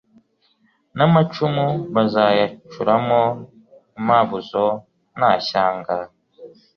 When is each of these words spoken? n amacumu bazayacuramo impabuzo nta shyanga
n 0.97 0.99
amacumu 1.07 1.65
bazayacuramo 1.93 3.21
impabuzo 3.99 4.65
nta 5.17 5.31
shyanga 5.45 5.97